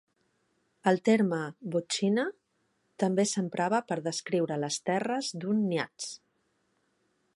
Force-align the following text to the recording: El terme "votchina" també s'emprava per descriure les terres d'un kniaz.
El 0.91 0.95
terme 1.09 1.41
"votchina" 1.75 2.23
també 3.03 3.27
s'emprava 3.33 3.83
per 3.91 3.99
descriure 4.09 4.61
les 4.65 4.81
terres 4.91 5.31
d'un 5.45 5.61
kniaz. 5.67 6.09